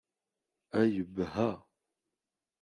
A 0.79 0.81
yebha! 0.93 1.49